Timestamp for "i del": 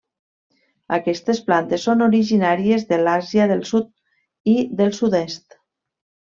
4.55-4.99